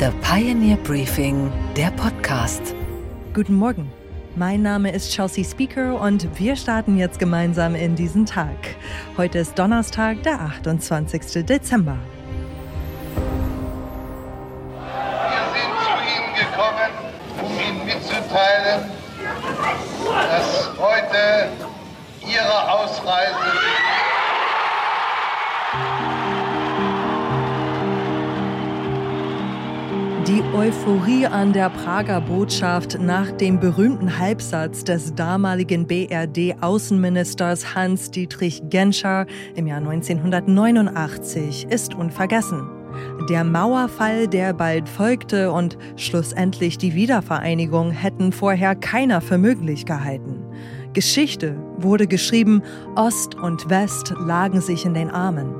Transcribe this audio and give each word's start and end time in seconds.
The 0.00 0.08
Pioneer 0.22 0.78
Briefing, 0.78 1.52
der 1.76 1.90
Podcast. 1.90 2.74
Guten 3.34 3.52
Morgen. 3.52 3.92
Mein 4.34 4.62
Name 4.62 4.90
ist 4.92 5.12
Chelsea 5.12 5.44
Speaker 5.44 6.00
und 6.00 6.26
wir 6.40 6.56
starten 6.56 6.96
jetzt 6.96 7.18
gemeinsam 7.18 7.74
in 7.74 7.96
diesen 7.96 8.24
Tag. 8.24 8.56
Heute 9.18 9.40
ist 9.40 9.58
Donnerstag, 9.58 10.22
der 10.22 10.40
28. 10.40 11.44
Dezember. 11.44 11.98
Wir 15.28 15.44
sind 15.52 15.70
zu 15.84 15.92
Ihnen 16.08 16.32
gekommen, 16.34 16.92
um 17.42 17.52
Ihnen 17.60 17.84
mitzuteilen, 17.84 18.88
dass 20.06 20.70
heute 20.78 21.69
Euphorie 30.54 31.26
an 31.26 31.52
der 31.52 31.70
Prager 31.70 32.20
Botschaft 32.20 32.98
nach 33.00 33.30
dem 33.30 33.60
berühmten 33.60 34.18
Halbsatz 34.18 34.82
des 34.82 35.14
damaligen 35.14 35.86
BRD-Außenministers 35.86 37.76
Hans-Dietrich 37.76 38.60
Genscher 38.68 39.26
im 39.54 39.68
Jahr 39.68 39.78
1989 39.78 41.68
ist 41.70 41.94
unvergessen. 41.94 42.68
Der 43.28 43.44
Mauerfall, 43.44 44.26
der 44.26 44.52
bald 44.52 44.88
folgte 44.88 45.52
und 45.52 45.78
schlussendlich 45.94 46.78
die 46.78 46.94
Wiedervereinigung 46.94 47.92
hätten 47.92 48.32
vorher 48.32 48.74
keiner 48.74 49.20
für 49.20 49.38
möglich 49.38 49.86
gehalten. 49.86 50.42
Geschichte 50.94 51.56
wurde 51.76 52.08
geschrieben, 52.08 52.62
Ost 52.96 53.36
und 53.36 53.70
West 53.70 54.12
lagen 54.18 54.60
sich 54.60 54.84
in 54.84 54.94
den 54.94 55.10
Armen. 55.10 55.54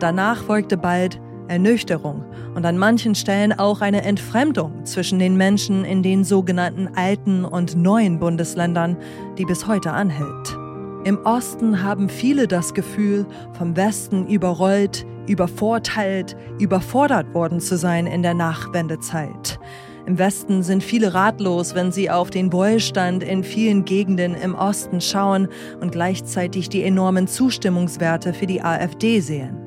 Danach 0.00 0.42
folgte 0.42 0.76
bald 0.76 1.20
Ernüchterung 1.48 2.24
und 2.54 2.64
an 2.64 2.78
manchen 2.78 3.14
Stellen 3.14 3.52
auch 3.52 3.80
eine 3.80 4.02
Entfremdung 4.02 4.84
zwischen 4.84 5.18
den 5.18 5.36
Menschen 5.36 5.84
in 5.84 6.02
den 6.02 6.24
sogenannten 6.24 6.88
alten 6.94 7.44
und 7.44 7.76
neuen 7.76 8.18
Bundesländern, 8.18 8.96
die 9.38 9.44
bis 9.44 9.66
heute 9.66 9.92
anhält. 9.92 10.56
Im 11.04 11.24
Osten 11.24 11.82
haben 11.84 12.08
viele 12.08 12.48
das 12.48 12.74
Gefühl, 12.74 13.26
vom 13.52 13.76
Westen 13.76 14.26
überrollt, 14.26 15.06
übervorteilt, 15.28 16.36
überfordert 16.58 17.32
worden 17.32 17.60
zu 17.60 17.76
sein 17.76 18.06
in 18.06 18.22
der 18.22 18.34
Nachwendezeit. 18.34 19.60
Im 20.06 20.18
Westen 20.18 20.62
sind 20.62 20.84
viele 20.84 21.14
ratlos, 21.14 21.74
wenn 21.74 21.90
sie 21.90 22.10
auf 22.10 22.30
den 22.30 22.52
Wohlstand 22.52 23.24
in 23.24 23.42
vielen 23.42 23.84
Gegenden 23.84 24.34
im 24.34 24.54
Osten 24.54 25.00
schauen 25.00 25.48
und 25.80 25.90
gleichzeitig 25.90 26.68
die 26.68 26.84
enormen 26.84 27.26
Zustimmungswerte 27.26 28.32
für 28.32 28.46
die 28.46 28.62
AfD 28.62 29.18
sehen. 29.18 29.65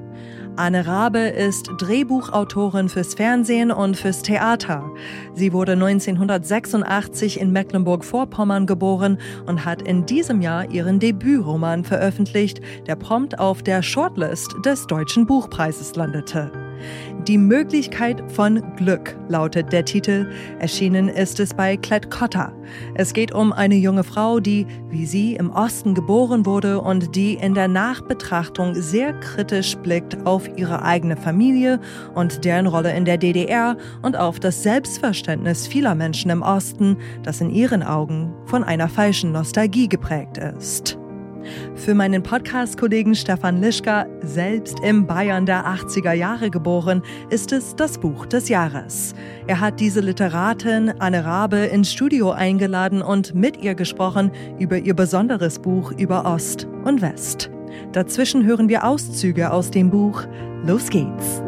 Anne 0.60 0.86
Rabe 0.86 1.20
ist 1.20 1.72
Drehbuchautorin 1.78 2.90
fürs 2.90 3.14
Fernsehen 3.14 3.72
und 3.72 3.96
fürs 3.96 4.24
Theater. 4.24 4.84
Sie 5.34 5.54
wurde 5.54 5.72
1986 5.72 7.40
in 7.40 7.54
Mecklenburg-Vorpommern 7.54 8.68
geboren 8.68 9.20
und 9.46 9.64
hat 9.64 9.82
in 9.82 10.06
diesem 10.06 10.42
Jahr 10.42 10.70
ihren 10.70 11.00
Debütroman 11.00 11.86
veröffentlicht, 11.86 12.60
der 12.88 12.98
prompt 12.98 13.40
auf 13.40 13.64
der 13.64 13.82
Shortlist 13.82 14.54
des 14.66 14.86
Deutschen 14.86 15.26
Buchpreises 15.26 15.96
landete. 15.96 16.69
Die 17.28 17.38
Möglichkeit 17.38 18.24
von 18.32 18.62
Glück 18.76 19.18
lautet 19.28 19.72
der 19.72 19.86
Titel. 19.86 20.30
Erschienen 20.60 21.10
ist 21.10 21.40
es 21.40 21.54
bei 21.54 21.78
Klett 21.78 22.10
Cotta. 22.12 22.54
Es 22.96 23.14
geht 23.14 23.34
um 23.34 23.52
eine 23.52 23.76
junge 23.76 24.04
Frau, 24.04 24.40
die, 24.40 24.68
wie 24.90 25.06
sie, 25.06 25.36
im 25.36 25.52
Osten 25.52 25.94
geboren 25.94 26.46
wurde 26.46 26.82
und 26.82 27.16
die 27.16 27.34
in 27.34 27.54
der 27.54 27.68
Nachbetrachtung 27.68 28.76
sehr 28.76 29.14
kritisch 29.14 29.76
blickt 29.78 30.26
auf 30.26 30.48
ihre 30.58 30.84
eigene 30.84 31.18
Familie 31.18 31.80
und 32.16 32.46
deren 32.46 32.68
Rolle 32.68 32.96
in 32.96 33.06
der 33.06 33.18
DDR 33.18 33.78
und 34.02 34.18
auf 34.18 34.40
das 34.40 34.64
Selbstverständnis 34.64 35.68
vieler 35.68 35.96
Menschen 35.96 36.32
im 36.32 36.42
Osten, 36.42 36.98
das 37.24 37.42
in 37.42 37.50
ihren 37.50 37.84
Augen 37.84 38.34
von 38.46 38.64
einer 38.64 38.90
falschen 38.90 39.32
Nostalgie 39.32 39.88
geprägt 39.88 40.38
ist. 40.38 40.99
Für 41.76 41.94
meinen 41.94 42.24
Podcast-Kollegen 42.24 43.16
Stefan 43.16 43.62
Lischka, 43.62 44.06
selbst 44.22 44.80
im 44.84 45.06
Bayern 45.08 45.46
der 45.46 45.66
80er 45.66 46.14
Jahre 46.14 46.50
geboren, 46.50 47.02
ist 47.30 47.52
es 47.52 47.76
das 47.76 47.98
Buch 47.98 48.26
des 48.26 48.50
Jahres. 48.50 49.14
Er 49.48 49.60
hat 49.60 49.80
diese 49.80 50.02
Literatin 50.02 50.94
Anne 51.00 51.26
Rabe 51.26 51.58
ins 51.58 51.92
Studio 51.92 52.32
eingeladen 52.32 53.02
und 53.02 53.34
mit 53.36 53.64
ihr 53.64 53.76
gesprochen 53.76 54.32
über 54.60 54.78
ihr 54.78 54.94
besonderes 54.94 55.60
Buch 55.60 55.92
über 55.92 56.26
Ost 56.26 56.68
und 56.84 57.02
West. 57.02 57.50
Dazwischen 57.92 58.46
hören 58.46 58.70
wir 58.70 58.84
Auszüge 58.84 59.52
aus 59.52 59.72
dem 59.72 59.90
Buch 59.90 60.24
Los 60.66 60.90
geht's. 60.90 61.42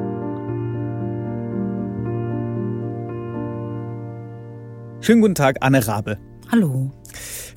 Schönen 5.02 5.22
guten 5.22 5.36
Tag, 5.36 5.58
Anne 5.62 5.86
Rabe. 5.88 6.18
Hallo. 6.52 6.92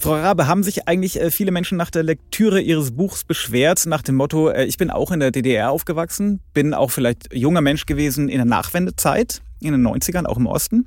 Frau 0.05 0.17
Rabe, 0.17 0.47
haben 0.47 0.63
sich 0.63 0.87
eigentlich 0.87 1.19
äh, 1.19 1.31
viele 1.31 1.51
Menschen 1.51 1.79
nach 1.79 1.89
der 1.89 2.03
Lektüre 2.03 2.61
Ihres 2.61 2.91
Buchs 2.91 3.25
beschwert, 3.25 3.87
nach 3.87 4.03
dem 4.03 4.17
Motto, 4.17 4.51
äh, 4.51 4.67
ich 4.67 4.77
bin 4.77 4.91
auch 4.91 5.11
in 5.11 5.19
der 5.19 5.31
DDR 5.31 5.71
aufgewachsen, 5.71 6.41
bin 6.53 6.75
auch 6.75 6.91
vielleicht 6.91 7.33
junger 7.33 7.63
Mensch 7.63 7.87
gewesen 7.87 8.29
in 8.29 8.37
der 8.37 8.45
Nachwendezeit, 8.45 9.41
in 9.61 9.73
den 9.73 9.81
90ern, 9.81 10.27
auch 10.27 10.37
im 10.37 10.45
Osten. 10.45 10.87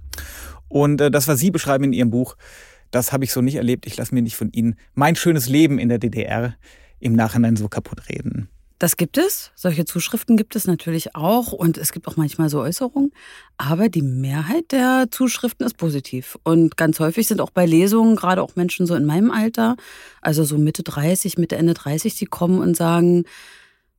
Und 0.67 1.01
äh, 1.01 1.09
das, 1.09 1.27
was 1.27 1.39
Sie 1.39 1.49
beschreiben 1.49 1.85
in 1.85 1.93
Ihrem 1.93 2.11
Buch, 2.11 2.37
das 2.91 3.11
habe 3.11 3.23
ich 3.23 3.33
so 3.33 3.41
nicht 3.41 3.55
erlebt. 3.55 3.87
Ich 3.87 3.97
lasse 3.97 4.13
mir 4.13 4.21
nicht 4.21 4.35
von 4.35 4.51
Ihnen 4.51 4.75
mein 4.93 5.15
schönes 5.15 5.49
Leben 5.49 5.79
in 5.79 5.89
der 5.89 5.97
DDR 5.97 6.53
im 6.99 7.13
Nachhinein 7.13 7.55
so 7.55 7.69
kaputt 7.69 8.09
reden. 8.09 8.49
Das 8.79 8.95
gibt 8.95 9.17
es. 9.17 9.51
Solche 9.55 9.85
Zuschriften 9.85 10.37
gibt 10.37 10.55
es 10.55 10.67
natürlich 10.67 11.15
auch. 11.15 11.51
Und 11.51 11.77
es 11.77 11.91
gibt 11.91 12.07
auch 12.07 12.15
manchmal 12.15 12.49
so 12.49 12.61
Äußerungen. 12.61 13.11
Aber 13.57 13.89
die 13.89 14.03
Mehrheit 14.03 14.71
der 14.71 15.07
Zuschriften 15.09 15.65
ist 15.65 15.77
positiv. 15.77 16.37
Und 16.43 16.77
ganz 16.77 16.99
häufig 16.99 17.27
sind 17.27 17.41
auch 17.41 17.49
bei 17.49 17.65
Lesungen, 17.65 18.15
gerade 18.15 18.43
auch 18.43 18.55
Menschen 18.55 18.85
so 18.85 18.93
in 18.93 19.05
meinem 19.05 19.31
Alter, 19.31 19.77
also 20.21 20.43
so 20.43 20.57
Mitte 20.57 20.83
30, 20.83 21.37
Mitte, 21.37 21.55
Ende 21.55 21.73
30, 21.73 22.15
die 22.15 22.25
kommen 22.25 22.59
und 22.59 22.77
sagen, 22.77 23.23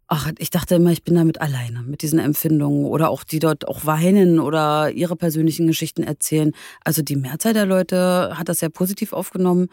ach, 0.07 0.31
ich 0.39 0.51
dachte 0.51 0.77
immer, 0.77 0.91
ich 0.91 1.05
bin 1.05 1.15
damit 1.17 1.41
alleine, 1.41 1.83
mit 1.83 2.03
diesen 2.03 2.19
Empfindungen. 2.19 2.87
Oder 2.87 3.11
auch 3.11 3.25
die 3.25 3.41
dort 3.41 3.69
auch 3.69 3.85
weinen 3.85 4.39
oder 4.39 4.91
ihre 4.91 5.17
persönlichen 5.17 5.67
Geschichten 5.67 6.03
erzählen. 6.03 6.53
Also 6.85 7.03
die 7.03 7.17
Mehrzahl 7.17 7.53
der 7.53 7.67
Leute 7.67 8.33
hat 8.39 8.49
das 8.49 8.61
sehr 8.61 8.71
positiv 8.71 9.13
aufgenommen 9.13 9.69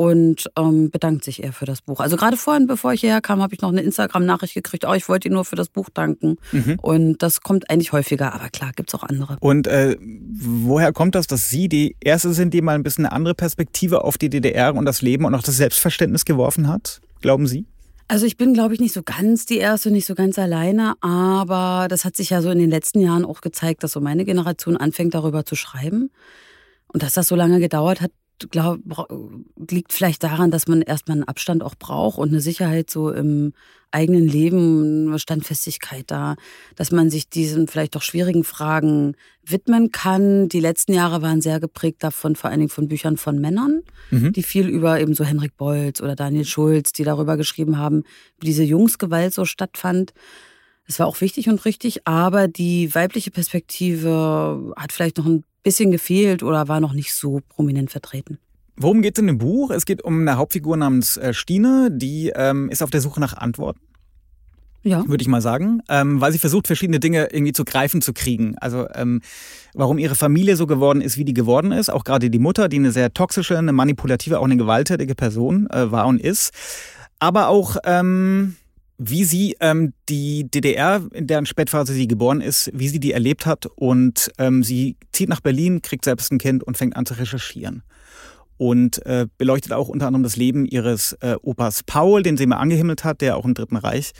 und 0.00 0.50
ähm, 0.56 0.90
bedankt 0.90 1.24
sich 1.24 1.42
eher 1.42 1.52
für 1.52 1.66
das 1.66 1.82
Buch. 1.82 2.00
Also 2.00 2.16
gerade 2.16 2.38
vorhin, 2.38 2.66
bevor 2.66 2.94
ich 2.94 3.02
hierher 3.02 3.20
kam, 3.20 3.42
habe 3.42 3.52
ich 3.52 3.60
noch 3.60 3.68
eine 3.68 3.82
Instagram-Nachricht 3.82 4.54
gekriegt, 4.54 4.86
oh, 4.88 4.94
ich 4.94 5.10
wollte 5.10 5.28
Ihnen 5.28 5.34
nur 5.34 5.44
für 5.44 5.56
das 5.56 5.68
Buch 5.68 5.90
danken. 5.92 6.38
Mhm. 6.52 6.78
Und 6.80 7.22
das 7.22 7.42
kommt 7.42 7.68
eigentlich 7.68 7.92
häufiger, 7.92 8.32
aber 8.32 8.48
klar, 8.48 8.72
gibt 8.74 8.88
es 8.88 8.94
auch 8.94 9.02
andere. 9.02 9.36
Und 9.40 9.66
äh, 9.66 9.98
woher 10.00 10.94
kommt 10.94 11.14
das, 11.14 11.26
dass 11.26 11.50
Sie 11.50 11.68
die 11.68 11.96
Erste 12.00 12.32
sind, 12.32 12.54
die 12.54 12.62
mal 12.62 12.76
ein 12.76 12.82
bisschen 12.82 13.04
eine 13.04 13.14
andere 13.14 13.34
Perspektive 13.34 14.02
auf 14.02 14.16
die 14.16 14.30
DDR 14.30 14.74
und 14.74 14.86
das 14.86 15.02
Leben 15.02 15.26
und 15.26 15.34
auch 15.34 15.42
das 15.42 15.58
Selbstverständnis 15.58 16.24
geworfen 16.24 16.66
hat? 16.66 17.02
Glauben 17.20 17.46
Sie? 17.46 17.66
Also 18.08 18.24
ich 18.24 18.38
bin, 18.38 18.54
glaube 18.54 18.72
ich, 18.72 18.80
nicht 18.80 18.94
so 18.94 19.02
ganz 19.02 19.44
die 19.44 19.58
Erste, 19.58 19.90
nicht 19.90 20.06
so 20.06 20.14
ganz 20.14 20.38
alleine, 20.38 20.94
aber 21.02 21.88
das 21.90 22.06
hat 22.06 22.16
sich 22.16 22.30
ja 22.30 22.40
so 22.40 22.48
in 22.48 22.58
den 22.58 22.70
letzten 22.70 23.00
Jahren 23.00 23.26
auch 23.26 23.42
gezeigt, 23.42 23.82
dass 23.82 23.92
so 23.92 24.00
meine 24.00 24.24
Generation 24.24 24.78
anfängt, 24.78 25.12
darüber 25.12 25.44
zu 25.44 25.56
schreiben. 25.56 26.10
Und 26.88 27.02
dass 27.02 27.12
das 27.12 27.28
so 27.28 27.36
lange 27.36 27.60
gedauert 27.60 28.00
hat, 28.00 28.12
glaub, 28.50 28.78
liegt 29.70 29.92
vielleicht 29.92 30.22
daran, 30.22 30.50
dass 30.50 30.66
man 30.66 30.82
erstmal 30.82 31.18
einen 31.18 31.28
Abstand 31.28 31.62
auch 31.62 31.74
braucht 31.74 32.18
und 32.18 32.28
eine 32.28 32.40
Sicherheit 32.40 32.90
so 32.90 33.10
im 33.10 33.52
eigenen 33.92 34.26
Leben, 34.26 35.08
eine 35.08 35.18
Standfestigkeit 35.18 36.04
da, 36.10 36.36
dass 36.76 36.92
man 36.92 37.10
sich 37.10 37.28
diesen 37.28 37.66
vielleicht 37.66 37.96
doch 37.96 38.02
schwierigen 38.02 38.44
Fragen 38.44 39.16
widmen 39.44 39.90
kann. 39.90 40.48
Die 40.48 40.60
letzten 40.60 40.92
Jahre 40.92 41.22
waren 41.22 41.40
sehr 41.40 41.60
geprägt 41.60 42.02
davon, 42.02 42.36
vor 42.36 42.50
allen 42.50 42.60
Dingen 42.60 42.70
von 42.70 42.88
Büchern 42.88 43.16
von 43.16 43.40
Männern, 43.40 43.82
mhm. 44.10 44.32
die 44.32 44.42
viel 44.42 44.68
über 44.68 45.00
eben 45.00 45.14
so 45.14 45.24
Henrik 45.24 45.56
Bolz 45.56 46.00
oder 46.00 46.14
Daniel 46.14 46.44
Schulz, 46.44 46.92
die 46.92 47.04
darüber 47.04 47.36
geschrieben 47.36 47.78
haben, 47.78 48.04
wie 48.38 48.46
diese 48.46 48.64
Jungsgewalt 48.64 49.34
so 49.34 49.44
stattfand. 49.44 50.12
Es 50.86 50.98
war 50.98 51.06
auch 51.06 51.20
wichtig 51.20 51.48
und 51.48 51.64
richtig, 51.64 52.06
aber 52.06 52.48
die 52.48 52.94
weibliche 52.94 53.30
Perspektive 53.30 54.72
hat 54.76 54.92
vielleicht 54.92 55.18
noch 55.18 55.26
ein 55.26 55.44
bisschen 55.62 55.90
gefehlt 55.90 56.42
oder 56.42 56.68
war 56.68 56.80
noch 56.80 56.92
nicht 56.92 57.14
so 57.14 57.40
prominent 57.48 57.90
vertreten. 57.90 58.38
Worum 58.76 59.02
geht 59.02 59.18
es 59.18 59.20
in 59.20 59.26
dem 59.26 59.38
Buch? 59.38 59.70
Es 59.70 59.84
geht 59.84 60.02
um 60.02 60.20
eine 60.20 60.36
Hauptfigur 60.36 60.76
namens 60.76 61.16
äh, 61.18 61.34
Stine, 61.34 61.90
die 61.92 62.32
ähm, 62.34 62.70
ist 62.70 62.82
auf 62.82 62.90
der 62.90 63.02
Suche 63.02 63.20
nach 63.20 63.34
Antworten. 63.34 63.80
Ja. 64.82 65.06
Würde 65.06 65.20
ich 65.20 65.28
mal 65.28 65.42
sagen. 65.42 65.82
Ähm, 65.88 66.20
weil 66.20 66.32
sie 66.32 66.38
versucht, 66.38 66.66
verschiedene 66.66 67.00
Dinge 67.00 67.28
irgendwie 67.30 67.52
zu 67.52 67.64
greifen 67.64 68.00
zu 68.00 68.14
kriegen. 68.14 68.56
Also, 68.58 68.86
ähm, 68.94 69.20
warum 69.74 69.98
ihre 69.98 70.14
Familie 70.14 70.56
so 70.56 70.66
geworden 70.66 71.02
ist, 71.02 71.18
wie 71.18 71.24
die 71.24 71.34
geworden 71.34 71.72
ist. 71.72 71.90
Auch 71.90 72.04
gerade 72.04 72.30
die 72.30 72.38
Mutter, 72.38 72.68
die 72.68 72.78
eine 72.78 72.90
sehr 72.90 73.12
toxische, 73.12 73.58
eine 73.58 73.72
manipulative, 73.72 74.38
auch 74.38 74.44
eine 74.44 74.56
gewalttätige 74.56 75.14
Person 75.14 75.68
äh, 75.68 75.90
war 75.92 76.06
und 76.06 76.20
ist. 76.20 76.52
Aber 77.18 77.48
auch, 77.48 77.76
ähm, 77.84 78.56
wie 79.02 79.24
sie 79.24 79.56
ähm, 79.60 79.94
die 80.10 80.50
DDR, 80.50 81.00
in 81.14 81.26
deren 81.26 81.46
Spätphase 81.46 81.94
sie 81.94 82.06
geboren 82.06 82.42
ist, 82.42 82.70
wie 82.74 82.88
sie 82.88 83.00
die 83.00 83.12
erlebt 83.12 83.46
hat. 83.46 83.64
Und 83.64 84.30
ähm, 84.36 84.62
sie 84.62 84.96
zieht 85.10 85.30
nach 85.30 85.40
Berlin, 85.40 85.80
kriegt 85.80 86.04
selbst 86.04 86.30
ein 86.30 86.36
Kind 86.36 86.62
und 86.62 86.76
fängt 86.76 86.96
an 86.96 87.06
zu 87.06 87.14
recherchieren. 87.14 87.82
Und 88.58 89.04
äh, 89.06 89.26
beleuchtet 89.38 89.72
auch 89.72 89.88
unter 89.88 90.06
anderem 90.06 90.22
das 90.22 90.36
Leben 90.36 90.66
ihres 90.66 91.14
äh, 91.22 91.36
Opas 91.40 91.82
Paul, 91.82 92.22
den 92.22 92.36
sie 92.36 92.44
immer 92.44 92.60
angehimmelt 92.60 93.02
hat, 93.02 93.22
der 93.22 93.38
auch 93.38 93.46
im 93.46 93.54
Dritten 93.54 93.76
Reich 93.76 94.12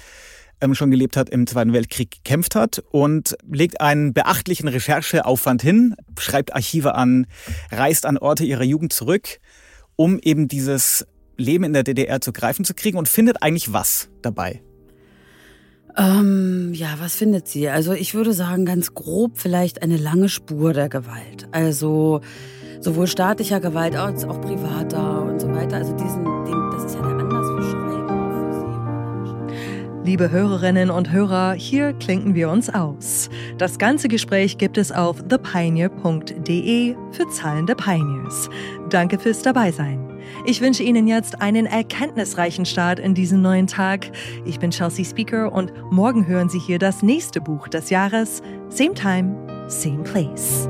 ähm, 0.62 0.75
schon 0.75 0.91
gelebt 0.91 1.19
hat, 1.19 1.29
im 1.29 1.47
Zweiten 1.47 1.75
Weltkrieg 1.75 2.11
gekämpft 2.11 2.55
hat 2.55 2.82
und 2.91 3.37
legt 3.47 3.82
einen 3.82 4.15
beachtlichen 4.15 4.67
Rechercheaufwand 4.67 5.61
hin, 5.61 5.94
schreibt 6.19 6.55
Archive 6.55 6.94
an, 6.94 7.27
reist 7.71 8.06
an 8.06 8.17
Orte 8.17 8.44
ihrer 8.47 8.65
Jugend 8.65 8.94
zurück, 8.94 9.41
um 9.97 10.19
eben 10.19 10.49
dieses 10.49 11.06
Leben 11.37 11.65
in 11.65 11.75
der 11.75 11.82
DDR 11.82 12.23
zu 12.23 12.32
greifen 12.32 12.65
zu 12.65 12.73
kriegen 12.73 12.97
und 12.97 13.09
findet 13.09 13.43
eigentlich 13.43 13.75
was 13.75 14.09
dabei. 14.23 14.62
Ähm, 15.96 16.72
ja, 16.75 16.94
was 16.98 17.16
findet 17.16 17.48
sie? 17.48 17.69
Also 17.69 17.92
ich 17.92 18.14
würde 18.14 18.32
sagen, 18.32 18.64
ganz 18.64 18.94
grob 18.94 19.32
vielleicht 19.34 19.82
eine 19.82 19.96
lange 19.96 20.28
Spur 20.28 20.72
der 20.72 20.88
Gewalt. 20.88 21.48
Also 21.52 22.20
sowohl 22.81 23.06
staatlicher 23.06 23.60
Gewalt 23.60 23.96
als 23.96 24.25
auch 24.25 24.40
privater 24.40 25.22
und 25.22 25.40
so 25.40 25.48
weiter. 25.52 25.76
Also 25.76 25.92
diesen, 25.92 26.25
den, 26.25 26.70
das 26.72 26.84
ist 26.84 26.94
ja 26.94 27.02
der 27.02 27.19
Anlass 27.19 27.46
für 27.48 27.62
Schreiben. 27.70 27.90
Liebe 30.02 30.31
Hörerinnen 30.31 30.90
und 30.90 31.12
Hörer, 31.12 31.52
hier 31.52 31.93
klinken 31.93 32.34
wir 32.34 32.48
uns 32.48 32.70
aus. 32.70 33.28
Das 33.58 33.78
ganze 33.78 34.08
Gespräch 34.08 34.56
gibt 34.56 34.78
es 34.78 34.90
auf 34.90 35.22
thepioneer.de 35.28 36.96
für 37.12 37.28
zahlende 37.28 37.75
Pioneers. 37.75 38.48
Danke 38.88 39.19
fürs 39.19 39.43
Dabeisein. 39.43 40.09
Ich 40.44 40.61
wünsche 40.61 40.82
Ihnen 40.82 41.06
jetzt 41.06 41.41
einen 41.41 41.67
erkenntnisreichen 41.67 42.65
Start 42.65 42.99
in 42.99 43.15
diesen 43.15 43.43
neuen 43.43 43.67
Tag. 43.67 44.11
Ich 44.44 44.59
bin 44.59 44.71
Chelsea 44.71 45.05
Speaker 45.05 45.53
und 45.53 45.73
morgen 45.91 46.27
hören 46.27 46.49
Sie 46.49 46.59
hier 46.59 46.79
das 46.79 47.03
nächste 47.03 47.41
Buch 47.41 47.69
des 47.69 47.91
Jahres. 47.91 48.43
Same 48.69 48.94
time, 48.94 49.69
same 49.69 50.03
place. 50.03 50.69